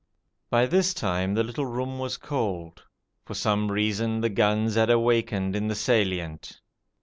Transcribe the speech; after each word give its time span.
By 0.49 0.65
this 0.65 0.95
time 0.95 1.35
the 1.35 1.43
little 1.43 1.67
room 1.67 1.99
was 1.99 2.17
cold. 2.17 2.83
For 3.23 3.35
some 3.35 3.69
reason 3.71 4.19
the 4.21 4.29
guns 4.29 4.73
had 4.73 4.89
awakened 4.89 5.55
in 5.55 5.67
the 5.67 5.75
Salient. 5.75 6.59